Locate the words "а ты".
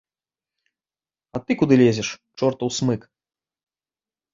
1.37-1.51